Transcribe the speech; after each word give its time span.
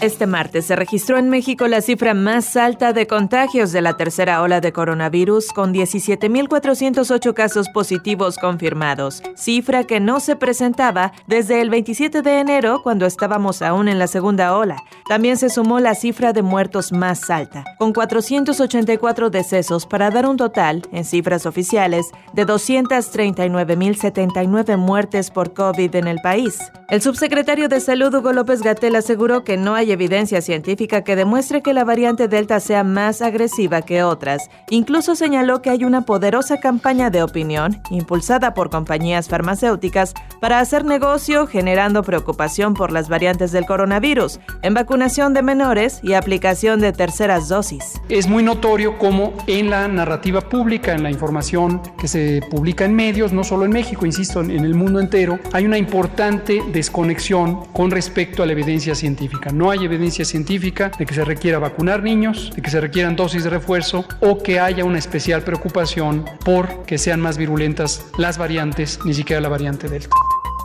Este 0.00 0.26
martes 0.26 0.64
se 0.64 0.74
registró 0.76 1.18
en 1.18 1.28
México 1.28 1.68
la 1.68 1.82
cifra 1.82 2.14
más 2.14 2.56
alta 2.56 2.94
de 2.94 3.06
contagios 3.06 3.70
de 3.70 3.82
la 3.82 3.98
tercera 3.98 4.40
ola 4.40 4.62
de 4.62 4.72
coronavirus, 4.72 5.52
con 5.52 5.74
17.408 5.74 7.34
casos 7.34 7.68
positivos 7.68 8.38
confirmados, 8.38 9.22
cifra 9.36 9.84
que 9.84 10.00
no 10.00 10.20
se 10.20 10.36
presentaba 10.36 11.12
desde 11.26 11.60
el 11.60 11.68
27 11.68 12.22
de 12.22 12.40
enero 12.40 12.80
cuando 12.82 13.04
estábamos 13.04 13.60
aún 13.60 13.88
en 13.88 13.98
la 13.98 14.06
segunda 14.06 14.56
ola. 14.56 14.78
También 15.06 15.36
se 15.36 15.50
sumó 15.50 15.80
la 15.80 15.94
cifra 15.94 16.32
de 16.32 16.40
muertos 16.40 16.92
más 16.92 17.28
alta, 17.28 17.66
con 17.78 17.92
484 17.92 19.28
decesos 19.28 19.84
para 19.84 20.10
dar 20.10 20.24
un 20.24 20.38
total, 20.38 20.80
en 20.92 21.04
cifras 21.04 21.44
oficiales, 21.44 22.06
de 22.32 22.46
239.079 22.46 24.78
muertes 24.78 25.30
por 25.30 25.52
COVID 25.52 25.94
en 25.94 26.08
el 26.08 26.20
país. 26.22 26.58
El 26.88 27.02
subsecretario 27.02 27.68
de 27.68 27.80
Salud 27.80 28.14
Hugo 28.14 28.32
López 28.32 28.62
Gatel 28.62 28.96
aseguró 28.96 29.44
que 29.44 29.58
no 29.58 29.74
hay 29.74 29.89
evidencia 29.92 30.40
científica 30.40 31.02
que 31.02 31.16
demuestre 31.16 31.62
que 31.62 31.74
la 31.74 31.84
variante 31.84 32.28
Delta 32.28 32.60
sea 32.60 32.84
más 32.84 33.22
agresiva 33.22 33.82
que 33.82 34.02
otras. 34.02 34.48
Incluso 34.70 35.14
señaló 35.14 35.62
que 35.62 35.70
hay 35.70 35.84
una 35.84 36.02
poderosa 36.02 36.60
campaña 36.60 37.10
de 37.10 37.22
opinión, 37.22 37.80
impulsada 37.90 38.54
por 38.54 38.70
compañías 38.70 39.28
farmacéuticas, 39.28 40.14
para 40.40 40.60
hacer 40.60 40.84
negocio 40.84 41.46
generando 41.46 42.02
preocupación 42.02 42.74
por 42.74 42.92
las 42.92 43.08
variantes 43.08 43.52
del 43.52 43.66
coronavirus, 43.66 44.40
en 44.62 44.74
vacunación 44.74 45.34
de 45.34 45.42
menores 45.42 46.00
y 46.02 46.14
aplicación 46.14 46.80
de 46.80 46.92
terceras 46.92 47.48
dosis. 47.48 48.00
Es 48.08 48.28
muy 48.28 48.42
notorio 48.42 48.98
cómo 48.98 49.32
en 49.46 49.70
la 49.70 49.88
narrativa 49.88 50.40
pública, 50.40 50.94
en 50.94 51.02
la 51.02 51.10
información 51.10 51.80
que 51.98 52.08
se 52.08 52.40
publica 52.50 52.84
en 52.84 52.94
medios, 52.94 53.32
no 53.32 53.44
solo 53.44 53.64
en 53.64 53.70
México, 53.70 54.06
insisto, 54.06 54.40
en 54.40 54.64
el 54.64 54.74
mundo 54.74 55.00
entero, 55.00 55.38
hay 55.52 55.64
una 55.66 55.78
importante 55.78 56.62
desconexión 56.72 57.64
con 57.72 57.90
respecto 57.90 58.42
a 58.42 58.46
la 58.46 58.52
evidencia 58.52 58.94
científica. 58.94 59.50
No 59.52 59.70
hay 59.70 59.79
evidencia 59.84 60.24
científica 60.24 60.90
de 60.98 61.06
que 61.06 61.14
se 61.14 61.24
requiera 61.24 61.58
vacunar 61.58 62.02
niños, 62.02 62.52
de 62.54 62.62
que 62.62 62.70
se 62.70 62.80
requieran 62.80 63.16
dosis 63.16 63.44
de 63.44 63.50
refuerzo 63.50 64.04
o 64.20 64.38
que 64.42 64.60
haya 64.60 64.84
una 64.84 64.98
especial 64.98 65.42
preocupación 65.42 66.24
por 66.44 66.84
que 66.84 66.98
sean 66.98 67.20
más 67.20 67.36
virulentas 67.38 68.06
las 68.18 68.38
variantes, 68.38 68.98
ni 69.04 69.14
siquiera 69.14 69.40
la 69.40 69.48
variante 69.48 69.88
Delta. 69.88 70.16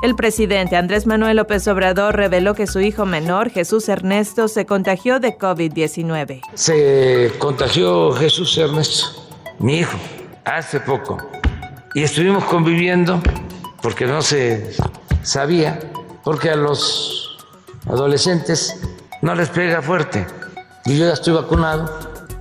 El 0.02 0.16
presidente 0.16 0.76
Andrés 0.76 1.08
Manuel 1.08 1.38
López 1.38 1.68
Obrador 1.68 2.16
reveló 2.16 2.54
que 2.54 2.68
su 2.68 2.80
hijo 2.80 3.06
menor, 3.06 3.50
Jesús 3.50 3.90
Ernesto, 3.90 4.48
se 4.48 4.66
contagió 4.66 5.20
de 5.20 5.38
COVID-19. 5.38 6.42
Se 6.54 7.32
contagió 7.40 8.12
Jesús 8.12 8.58
Ernesto, 8.58 9.28
mi 9.58 9.80
hijo, 9.80 9.98
hace 10.44 10.80
poco. 10.80 11.18
Y 11.96 12.04
estuvimos 12.04 12.44
conviviendo 12.44 13.22
porque 13.82 14.06
no 14.06 14.22
se 14.22 14.76
sabía, 15.24 15.80
porque 16.24 16.50
a 16.50 16.56
los 16.56 17.38
adolescentes 17.88 18.82
no 19.26 19.34
les 19.34 19.50
pega 19.50 19.82
fuerte. 19.82 20.28
Y 20.86 21.00
yo 21.00 21.08
ya 21.08 21.14
estoy 21.14 21.34
vacunado 21.34 21.92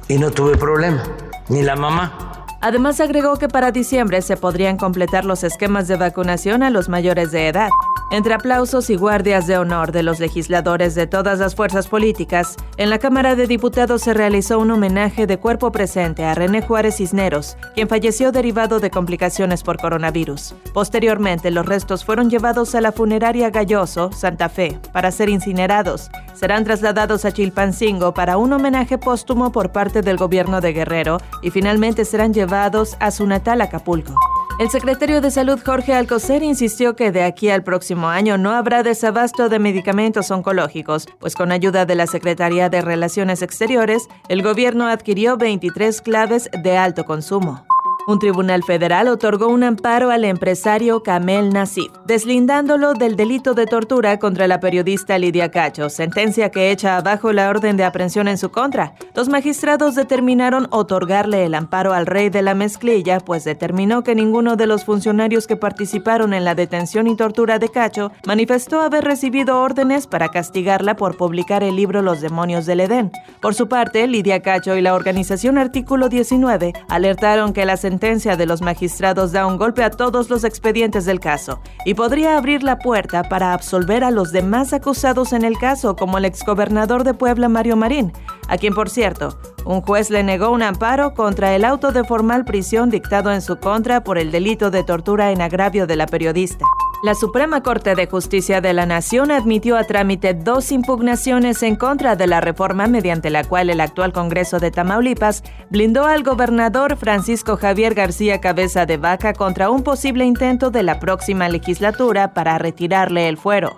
y 0.07 0.19
no 0.19 0.31
tuve 0.31 0.59
problema, 0.59 1.03
ni 1.49 1.63
la 1.63 1.77
mamá. 1.77 2.45
Además 2.61 3.01
agregó 3.01 3.39
que 3.39 3.49
para 3.49 3.73
diciembre 3.73 4.21
se 4.21 4.37
podrían 4.37 4.77
completar 4.77 5.25
los 5.25 5.45
esquemas 5.45 5.89
de 5.89 5.97
vacunación 5.97 6.63
a 6.63 6.69
los 6.69 6.91
mayores 6.91 7.33
de 7.33 7.49
edad. 7.49 7.71
Entre 8.15 8.33
aplausos 8.33 8.91
y 8.91 8.95
guardias 8.95 9.49
de 9.49 9.59
honor 9.59 9.91
de 9.91 10.05
los 10.05 10.21
legisladores 10.21 10.95
de 10.95 11.09
todas 11.09 11.41
las 11.41 11.57
fuerzas 11.57 11.89
políticas, 11.89 12.55
en 12.77 12.89
la 12.89 13.01
Cámara 13.01 13.35
de 13.35 13.49
Diputados 13.49 14.03
se 14.03 14.15
realizó 14.15 14.61
un 14.61 14.71
homenaje 14.71 15.27
de 15.27 15.37
cuerpo 15.37 15.73
presente 15.73 16.25
a 16.25 16.33
René 16.33 16.63
Juárez 16.63 16.99
Cisneros, 16.99 17.57
quien 17.75 17.89
falleció 17.89 18.31
derivado 18.31 18.79
de 18.79 18.89
complicaciones 18.91 19.65
por 19.65 19.79
coronavirus. 19.79 20.55
Posteriormente, 20.73 21.51
los 21.51 21.67
restos 21.67 22.05
fueron 22.05 22.31
llevados 22.31 22.77
a 22.77 22.81
la 22.81 22.93
funeraria 22.93 23.51
Galloso, 23.51 24.13
Santa 24.13 24.49
Fe, 24.49 24.79
para 24.93 25.11
ser 25.11 25.29
incinerados. 25.29 26.09
Serán 26.35 26.63
trasladados 26.63 27.25
a 27.25 27.33
Chilpancingo 27.33 28.15
para 28.15 28.37
un 28.37 28.53
homenaje 28.53 28.97
póstumo 28.97 29.51
por 29.51 29.73
parte 29.73 30.03
del 30.03 30.19
gobierno 30.19 30.61
de 30.61 30.73
Guerrero 30.73 31.19
y 31.43 31.51
finalmente 31.51 32.05
serán 32.05 32.33
llevados 32.33 32.97
a 33.01 33.11
su 33.11 33.27
natal 33.27 33.61
Acapulco. 33.61 34.15
El 34.57 34.71
secretario 34.71 35.21
de 35.21 35.33
Salud 35.33 35.59
Jorge 35.67 35.95
Alcocer 35.95 36.45
insistió 36.45 36.95
que 36.95 37.11
de 37.11 37.25
aquí 37.25 37.51
al 37.51 37.65
próximo 37.65 38.09
año 38.09 38.39
no 38.39 38.53
habrá 38.53 38.85
desabasto 38.85 39.49
de 39.49 39.59
medicamentos 39.59 40.31
oncológicos, 40.31 41.09
pues 41.19 41.35
con 41.35 41.51
ayuda 41.51 41.87
de 41.87 41.97
la 41.97 42.07
Secretaría 42.07 42.69
de 42.69 42.81
Relaciones 42.81 43.43
Exteriores, 43.43 44.07
el 44.29 44.43
gobierno 44.45 44.87
adquirió 44.87 45.37
23 45.37 46.01
claves 46.03 46.49
de 46.63 46.77
alto 46.77 47.05
consumo. 47.05 47.67
Un 48.07 48.19
tribunal 48.19 48.63
federal 48.63 49.09
otorgó 49.09 49.49
un 49.49 49.65
amparo 49.65 50.11
al 50.11 50.25
empresario 50.25 51.03
Kamel 51.03 51.49
Nasif, 51.49 51.91
deslindándolo 52.05 52.93
del 52.93 53.17
delito 53.17 53.55
de 53.55 53.65
tortura 53.65 54.19
contra 54.19 54.47
la 54.47 54.61
periodista 54.61 55.17
Lidia 55.17 55.51
Cacho, 55.51 55.89
sentencia 55.89 56.51
que 56.51 56.71
echa 56.71 56.99
abajo 56.99 57.33
la 57.33 57.49
orden 57.49 57.79
de 57.79 57.85
aprehensión 57.85 58.29
en 58.29 58.37
su 58.37 58.51
contra. 58.51 58.93
Los 59.15 59.31
magistrados 59.31 59.95
determinaron 59.95 60.69
otorgarle 60.71 61.47
el 61.47 61.55
amparo 61.55 61.95
al 61.95 62.05
rey 62.05 62.29
de 62.29 62.43
la 62.43 62.53
mezclilla, 62.53 63.21
pues 63.21 63.45
determinó 63.45 64.05
que 64.05 64.15
ninguno 64.15 64.57
de 64.57 64.67
los 64.67 64.85
funcionarios 64.85 65.47
que 65.47 65.57
participaron 65.57 66.35
en 66.35 66.45
la 66.45 66.55
detención 66.55 67.07
y 67.07 67.17
tortura 67.17 67.59
de 67.59 67.71
Cacho 67.71 68.13
manifestó 68.27 68.83
haber 68.83 69.05
recibido 69.05 69.63
órdenes 69.63 70.07
para 70.07 70.29
castigarla 70.29 70.95
por 70.95 71.17
publicar 71.17 71.63
el 71.63 71.77
libro 71.77 72.03
Los 72.03 72.21
demonios 72.21 72.67
del 72.67 72.81
Edén. 72.81 73.13
Por 73.41 73.55
su 73.55 73.67
parte, 73.67 74.07
Lidia 74.07 74.41
Cacho 74.41 74.77
y 74.77 74.83
la 74.83 74.95
organización 74.95 75.57
Artículo 75.57 76.11
19 76.11 76.75
alertaron 76.91 77.55
que 77.55 77.65
la 77.65 77.79
sentencia 77.79 77.94
de 77.99 78.47
los 78.47 78.61
magistrados 78.61 79.33
da 79.33 79.47
un 79.47 79.57
golpe 79.57 79.85
a 79.85 79.91
todos 79.91 80.29
los 80.29 80.45
expedientes 80.45 81.05
del 81.05 81.21
caso 81.21 81.61
y 81.85 81.95
podría 81.95 82.37
abrir 82.37 82.63
la 82.63 82.79
puerta 82.79 83.23
para 83.23 83.53
absolver 83.53 84.05
a 84.05 84.11
los 84.11 84.33
demás 84.33 84.73
acusados 84.73 85.33
en 85.33 85.45
el 85.45 85.59
caso, 85.59 85.97
como 85.97 86.19
el 86.19 86.25
exgobernador 86.25 87.05
de 87.05 87.15
Puebla, 87.15 87.49
Mario 87.49 87.77
Marín, 87.77 88.13
a 88.49 88.59
quien, 88.59 88.75
por 88.75 88.91
cierto, 88.91 89.39
un 89.65 89.81
juez 89.81 90.11
le 90.11 90.23
negó 90.23 90.51
un 90.51 90.63
amparo 90.63 91.15
contra 91.15 91.55
el 91.55 91.65
auto 91.65 91.93
de 91.93 92.05
formal 92.05 92.45
prisión 92.45 92.91
dictado 92.91 93.33
en 93.33 93.43
su 93.43 93.59
contra 93.59 94.03
por 94.03 94.19
el 94.19 94.31
delito 94.31 94.71
de 94.71 94.85
tortura 94.85 95.31
en 95.31 95.41
agravio 95.41 95.87
de 95.87 95.97
la 95.97 96.07
periodista. 96.07 96.65
La 97.05 97.15
Suprema 97.15 97.63
Corte 97.63 97.95
de 97.95 98.07
Justicia 98.07 98.63
de 98.63 98.73
la 98.73 98.87
Nación 98.87 99.31
admitió 99.31 99.77
a 99.77 99.85
trámite 99.85 100.33
dos 100.33 100.73
impugnaciones 100.73 101.63
en 101.63 101.77
contra 101.77 102.17
de 102.17 102.27
la 102.27 102.41
reforma 102.41 102.87
mediante 102.87 103.29
la 103.29 103.45
cual 103.45 103.69
el 103.69 103.83
actual 103.83 104.15
Congreso 104.15 104.59
de 104.59 104.71
Tamaulipas 104.71 105.43
blindó 105.69 106.07
al 106.07 106.23
gobernador 106.23 106.97
Francisco 106.97 107.59
Javier 107.59 107.93
García 107.93 108.41
Cabeza 108.41 108.87
de 108.87 108.97
Vaca 108.97 109.35
contra 109.35 109.69
un 109.69 109.83
posible 109.83 110.25
intento 110.25 110.71
de 110.71 110.83
la 110.83 110.99
próxima 110.99 111.51
legislatura 111.51 112.33
para 112.33 112.57
retirarle 112.57 113.29
el 113.29 113.37
fuero. 113.37 113.77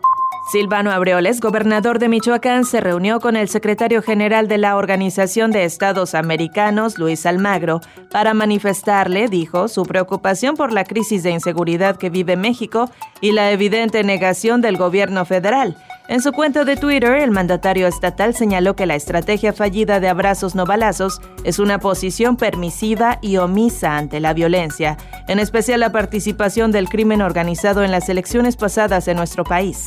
Silvano 0.48 0.92
Abreoles, 0.92 1.40
gobernador 1.40 1.98
de 1.98 2.08
Michoacán, 2.08 2.64
se 2.64 2.80
reunió 2.80 3.18
con 3.18 3.34
el 3.34 3.48
secretario 3.48 4.00
general 4.00 4.46
de 4.46 4.58
la 4.58 4.76
Organización 4.76 5.50
de 5.50 5.64
Estados 5.64 6.14
Americanos, 6.14 6.98
Luis 6.98 7.26
Almagro, 7.26 7.80
para 8.12 8.32
manifestarle, 8.32 9.26
dijo, 9.26 9.66
su 9.66 9.82
preocupación 9.82 10.54
por 10.54 10.72
la 10.72 10.84
crisis 10.84 11.24
de 11.24 11.32
inseguridad 11.32 11.96
que 11.96 12.10
vive 12.10 12.36
México 12.36 12.88
y 13.20 13.32
la 13.32 13.50
evidente 13.50 14.04
negación 14.04 14.60
del 14.60 14.76
gobierno 14.76 15.24
federal. 15.24 15.76
En 16.06 16.22
su 16.22 16.30
cuenta 16.30 16.64
de 16.64 16.76
Twitter, 16.76 17.14
el 17.14 17.32
mandatario 17.32 17.88
estatal 17.88 18.32
señaló 18.32 18.76
que 18.76 18.86
la 18.86 18.94
estrategia 18.94 19.52
fallida 19.52 19.98
de 19.98 20.08
abrazos 20.08 20.54
no 20.54 20.64
balazos 20.64 21.20
es 21.42 21.58
una 21.58 21.80
posición 21.80 22.36
permisiva 22.36 23.18
y 23.20 23.38
omisa 23.38 23.96
ante 23.96 24.20
la 24.20 24.32
violencia, 24.32 24.96
en 25.26 25.40
especial 25.40 25.80
la 25.80 25.90
participación 25.90 26.70
del 26.70 26.88
crimen 26.88 27.20
organizado 27.20 27.82
en 27.82 27.90
las 27.90 28.08
elecciones 28.08 28.56
pasadas 28.56 29.08
en 29.08 29.16
nuestro 29.16 29.42
país. 29.42 29.82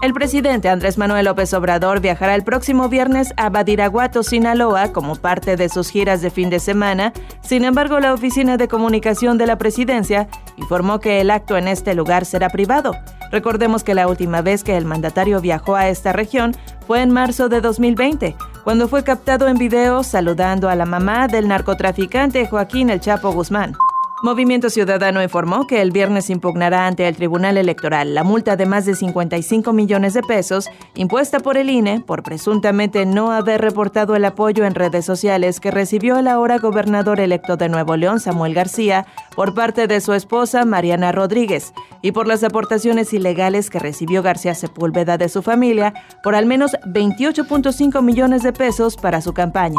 El 0.00 0.14
presidente 0.14 0.68
Andrés 0.68 0.96
Manuel 0.96 1.24
López 1.24 1.52
Obrador 1.54 2.00
viajará 2.00 2.36
el 2.36 2.44
próximo 2.44 2.88
viernes 2.88 3.34
a 3.36 3.50
Badiraguato, 3.50 4.22
Sinaloa, 4.22 4.92
como 4.92 5.16
parte 5.16 5.56
de 5.56 5.68
sus 5.68 5.90
giras 5.90 6.22
de 6.22 6.30
fin 6.30 6.50
de 6.50 6.60
semana. 6.60 7.12
Sin 7.40 7.64
embargo, 7.64 7.98
la 7.98 8.14
Oficina 8.14 8.56
de 8.56 8.68
Comunicación 8.68 9.38
de 9.38 9.46
la 9.46 9.58
Presidencia 9.58 10.28
informó 10.56 11.00
que 11.00 11.20
el 11.20 11.32
acto 11.32 11.56
en 11.56 11.66
este 11.66 11.94
lugar 11.94 12.26
será 12.26 12.48
privado. 12.48 12.92
Recordemos 13.32 13.82
que 13.82 13.94
la 13.94 14.06
última 14.06 14.40
vez 14.40 14.62
que 14.62 14.76
el 14.76 14.84
mandatario 14.84 15.40
viajó 15.40 15.74
a 15.74 15.88
esta 15.88 16.12
región 16.12 16.54
fue 16.86 17.02
en 17.02 17.10
marzo 17.10 17.48
de 17.48 17.60
2020, 17.60 18.36
cuando 18.62 18.86
fue 18.86 19.02
captado 19.02 19.48
en 19.48 19.58
video 19.58 20.04
saludando 20.04 20.68
a 20.68 20.76
la 20.76 20.86
mamá 20.86 21.26
del 21.26 21.48
narcotraficante 21.48 22.46
Joaquín 22.46 22.90
El 22.90 23.00
Chapo 23.00 23.32
Guzmán. 23.32 23.74
Movimiento 24.20 24.68
Ciudadano 24.68 25.22
informó 25.22 25.68
que 25.68 25.80
el 25.80 25.92
viernes 25.92 26.28
impugnará 26.28 26.88
ante 26.88 27.06
el 27.06 27.14
Tribunal 27.14 27.56
Electoral 27.56 28.16
la 28.16 28.24
multa 28.24 28.56
de 28.56 28.66
más 28.66 28.84
de 28.84 28.96
55 28.96 29.72
millones 29.72 30.12
de 30.12 30.22
pesos 30.22 30.68
impuesta 30.96 31.38
por 31.38 31.56
el 31.56 31.70
INE 31.70 32.00
por 32.00 32.24
presuntamente 32.24 33.06
no 33.06 33.30
haber 33.30 33.60
reportado 33.60 34.16
el 34.16 34.24
apoyo 34.24 34.64
en 34.64 34.74
redes 34.74 35.04
sociales 35.04 35.60
que 35.60 35.70
recibió 35.70 36.18
el 36.18 36.26
ahora 36.26 36.58
gobernador 36.58 37.20
electo 37.20 37.56
de 37.56 37.68
Nuevo 37.68 37.96
León, 37.96 38.18
Samuel 38.18 38.54
García, 38.54 39.06
por 39.36 39.54
parte 39.54 39.86
de 39.86 40.00
su 40.00 40.12
esposa, 40.12 40.64
Mariana 40.64 41.12
Rodríguez, 41.12 41.72
y 42.02 42.10
por 42.10 42.26
las 42.26 42.42
aportaciones 42.42 43.12
ilegales 43.12 43.70
que 43.70 43.78
recibió 43.78 44.24
García 44.24 44.56
Sepúlveda 44.56 45.16
de 45.16 45.28
su 45.28 45.42
familia 45.42 45.94
por 46.24 46.34
al 46.34 46.46
menos 46.46 46.72
28.5 46.86 48.02
millones 48.02 48.42
de 48.42 48.52
pesos 48.52 48.96
para 48.96 49.20
su 49.20 49.32
campaña. 49.32 49.78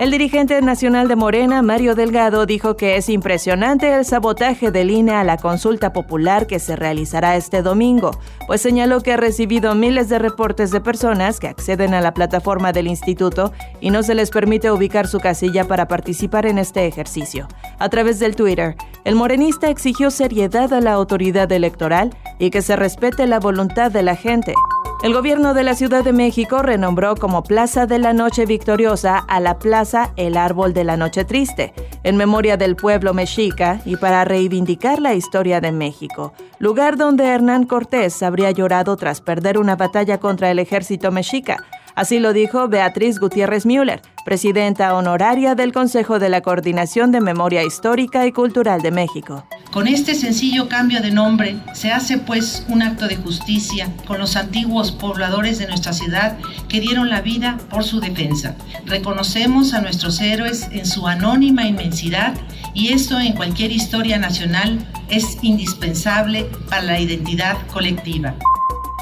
El 0.00 0.12
dirigente 0.12 0.62
nacional 0.62 1.08
de 1.08 1.14
Morena, 1.14 1.60
Mario 1.60 1.94
Delgado, 1.94 2.46
dijo 2.46 2.74
que 2.74 2.96
es 2.96 3.10
impresionante 3.10 3.94
el 3.94 4.06
sabotaje 4.06 4.70
del 4.70 4.90
INE 4.90 5.12
a 5.12 5.24
la 5.24 5.36
consulta 5.36 5.92
popular 5.92 6.46
que 6.46 6.58
se 6.58 6.74
realizará 6.74 7.36
este 7.36 7.60
domingo, 7.60 8.12
pues 8.46 8.62
señaló 8.62 9.02
que 9.02 9.12
ha 9.12 9.18
recibido 9.18 9.74
miles 9.74 10.08
de 10.08 10.18
reportes 10.18 10.70
de 10.70 10.80
personas 10.80 11.38
que 11.38 11.48
acceden 11.48 11.92
a 11.92 12.00
la 12.00 12.14
plataforma 12.14 12.72
del 12.72 12.86
instituto 12.86 13.52
y 13.82 13.90
no 13.90 14.02
se 14.02 14.14
les 14.14 14.30
permite 14.30 14.70
ubicar 14.70 15.06
su 15.06 15.20
casilla 15.20 15.68
para 15.68 15.86
participar 15.86 16.46
en 16.46 16.56
este 16.56 16.86
ejercicio. 16.86 17.46
A 17.78 17.90
través 17.90 18.18
del 18.20 18.36
Twitter, 18.36 18.76
el 19.04 19.16
morenista 19.16 19.68
exigió 19.68 20.10
seriedad 20.10 20.72
a 20.72 20.80
la 20.80 20.92
autoridad 20.92 21.52
electoral 21.52 22.16
y 22.38 22.48
que 22.48 22.62
se 22.62 22.74
respete 22.74 23.26
la 23.26 23.38
voluntad 23.38 23.92
de 23.92 24.02
la 24.02 24.16
gente. 24.16 24.54
El 25.02 25.14
gobierno 25.14 25.54
de 25.54 25.64
la 25.64 25.74
Ciudad 25.74 26.04
de 26.04 26.12
México 26.12 26.60
renombró 26.60 27.14
como 27.14 27.42
Plaza 27.42 27.86
de 27.86 27.98
la 27.98 28.12
Noche 28.12 28.44
Victoriosa 28.44 29.16
a 29.16 29.40
la 29.40 29.58
Plaza 29.58 30.12
El 30.16 30.36
Árbol 30.36 30.74
de 30.74 30.84
la 30.84 30.98
Noche 30.98 31.24
Triste, 31.24 31.72
en 32.02 32.18
memoria 32.18 32.58
del 32.58 32.76
pueblo 32.76 33.14
mexica 33.14 33.80
y 33.86 33.96
para 33.96 34.26
reivindicar 34.26 35.00
la 35.00 35.14
historia 35.14 35.62
de 35.62 35.72
México, 35.72 36.34
lugar 36.58 36.98
donde 36.98 37.24
Hernán 37.24 37.64
Cortés 37.64 38.22
habría 38.22 38.50
llorado 38.50 38.94
tras 38.98 39.22
perder 39.22 39.56
una 39.56 39.74
batalla 39.74 40.20
contra 40.20 40.50
el 40.50 40.58
ejército 40.58 41.10
mexica. 41.10 41.64
Así 41.94 42.18
lo 42.18 42.32
dijo 42.32 42.68
Beatriz 42.68 43.18
Gutiérrez 43.18 43.66
Müller, 43.66 44.02
presidenta 44.24 44.94
honoraria 44.94 45.54
del 45.54 45.72
Consejo 45.72 46.18
de 46.18 46.28
la 46.28 46.40
Coordinación 46.40 47.12
de 47.12 47.20
Memoria 47.20 47.62
Histórica 47.64 48.26
y 48.26 48.32
Cultural 48.32 48.82
de 48.82 48.90
México. 48.90 49.44
Con 49.72 49.86
este 49.86 50.14
sencillo 50.16 50.68
cambio 50.68 51.00
de 51.00 51.12
nombre 51.12 51.56
se 51.74 51.92
hace 51.92 52.18
pues 52.18 52.64
un 52.68 52.82
acto 52.82 53.06
de 53.06 53.16
justicia 53.16 53.88
con 54.06 54.18
los 54.18 54.34
antiguos 54.34 54.90
pobladores 54.90 55.58
de 55.58 55.68
nuestra 55.68 55.92
ciudad 55.92 56.36
que 56.68 56.80
dieron 56.80 57.08
la 57.08 57.20
vida 57.20 57.56
por 57.70 57.84
su 57.84 58.00
defensa. 58.00 58.56
Reconocemos 58.86 59.72
a 59.72 59.80
nuestros 59.80 60.20
héroes 60.20 60.68
en 60.72 60.86
su 60.86 61.06
anónima 61.06 61.66
inmensidad 61.66 62.34
y 62.74 62.92
esto 62.92 63.20
en 63.20 63.34
cualquier 63.34 63.70
historia 63.70 64.18
nacional 64.18 64.78
es 65.08 65.38
indispensable 65.42 66.50
para 66.68 66.82
la 66.82 67.00
identidad 67.00 67.56
colectiva. 67.72 68.34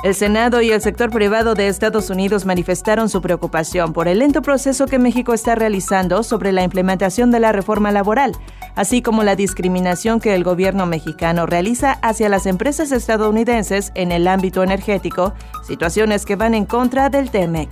El 0.04 0.14
Senado 0.14 0.62
y 0.62 0.70
el 0.70 0.80
sector 0.80 1.10
privado 1.10 1.54
de 1.54 1.66
Estados 1.66 2.08
Unidos 2.08 2.44
manifestaron 2.44 3.08
su 3.08 3.20
preocupación 3.20 3.92
por 3.92 4.06
el 4.06 4.20
lento 4.20 4.42
proceso 4.42 4.86
que 4.86 5.00
México 5.00 5.34
está 5.34 5.56
realizando 5.56 6.22
sobre 6.22 6.52
la 6.52 6.62
implementación 6.62 7.32
de 7.32 7.40
la 7.40 7.50
reforma 7.50 7.90
laboral, 7.90 8.32
así 8.76 9.02
como 9.02 9.24
la 9.24 9.34
discriminación 9.34 10.20
que 10.20 10.36
el 10.36 10.44
gobierno 10.44 10.86
mexicano 10.86 11.46
realiza 11.46 11.98
hacia 12.00 12.28
las 12.28 12.46
empresas 12.46 12.92
estadounidenses 12.92 13.90
en 13.96 14.12
el 14.12 14.28
ámbito 14.28 14.62
energético, 14.62 15.34
situaciones 15.66 16.24
que 16.24 16.36
van 16.36 16.54
en 16.54 16.64
contra 16.64 17.10
del 17.10 17.32
TEMEC. 17.32 17.68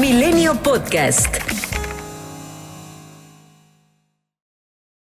Milenio 0.00 0.54
Podcast. 0.62 1.55